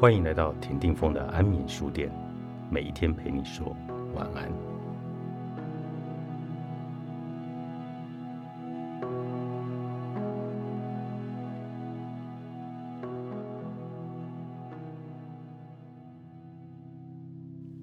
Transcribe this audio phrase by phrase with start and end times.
[0.00, 2.10] 欢迎来到田定峰的安眠书店，
[2.70, 3.76] 每一天陪你说
[4.14, 4.50] 晚安。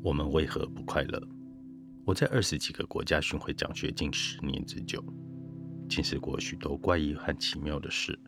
[0.02, 1.22] 我们为何不快乐？
[2.04, 5.04] 我在二十几个国家巡回讲学近十年之久，
[5.88, 8.20] 见识过许多怪异和奇妙的事，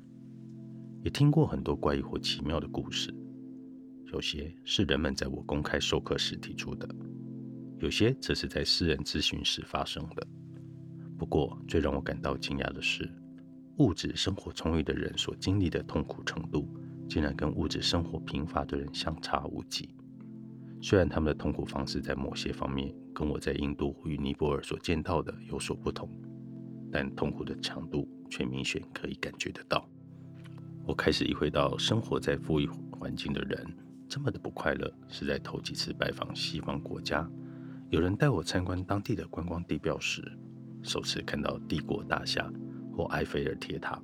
[1.02, 3.12] 也听过很多怪异或奇妙的故事。
[4.12, 6.88] 有些是人们在我公开授课时提出的，
[7.80, 10.28] 有些则是在私人咨询时发生的。
[11.18, 13.08] 不过，最让我感到惊讶的是，
[13.78, 16.68] 物质生活充裕的人所经历的痛苦程度，
[17.08, 19.94] 竟然跟物质生活贫乏的人相差无几。
[20.82, 26.10] 虽然他们的痛苦方式在某些方面跟我在印度与尼泊尔所见到的有所不同，
[26.92, 29.88] 但痛苦的强度却明显可以感觉得到。
[30.88, 33.68] 我开始意会到，生活在富裕环境的人。
[34.10, 37.30] 这么的不快乐，是在头几次拜访西方国家，
[37.92, 40.36] 有人带我参观当地的观光地标时，
[40.82, 42.52] 首次看到帝国大厦
[42.92, 44.02] 或埃菲尔铁塔，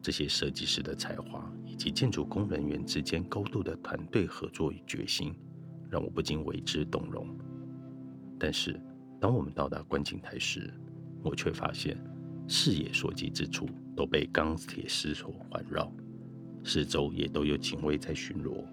[0.00, 5.34] 这些设计师的才华以及建筑工人员之间高度的团队合作与决心，
[5.90, 7.28] 让我不禁为之动容。
[8.38, 8.80] 但是，
[9.20, 10.72] 当我们到达观景台时，
[11.22, 11.94] 我却发现
[12.48, 15.92] 视野所及之处都被钢铁丝所环绕，
[16.64, 18.64] 四周也都有警卫在巡逻。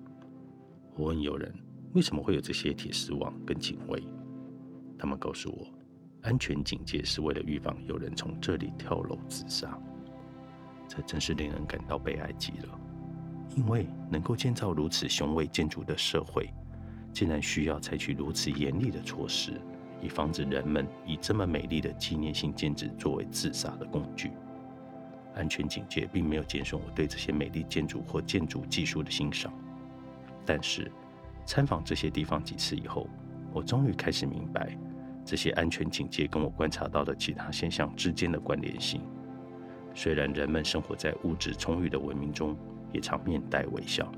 [0.96, 1.52] 我问友人，
[1.94, 4.04] 为什么会有这些铁丝网跟警卫？
[4.98, 5.68] 他们告诉我，
[6.22, 9.76] 安全警戒是为了预防有人从这里跳楼自杀。
[10.88, 12.80] 这真是令人感到悲哀极了，
[13.56, 16.48] 因为能够建造如此雄伟建筑的社会，
[17.12, 19.60] 竟然需要采取如此严厉的措施，
[20.00, 24.32] 以防止人们以这么美丽的纪念性建筑作为自杀的工具。
[25.34, 29.52] 安全警戒并没有减损我对这些美丽建筑或建筑技术的欣赏。
[30.46, 30.92] 但是，
[31.46, 33.08] 参访这些地方几次以后，
[33.54, 34.78] 我终于开始明白
[35.26, 39.02] 这些安全警戒跟我观察到的其他现象之间的关联性。
[39.96, 42.58] 虽然人们生活在物质充裕的文明中，
[42.92, 44.12] 也常面带微笑，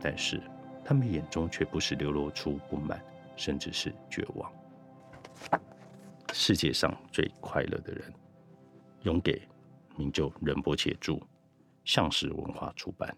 [0.00, 0.40] 但是
[0.84, 3.00] 他们眼中却不时流露出不满，
[3.36, 4.50] 甚至是绝望。
[6.32, 8.12] 世界上最快乐的人，
[9.02, 9.42] 永给
[9.96, 11.20] 名就仁波切著，
[11.84, 13.14] 向实文化出版。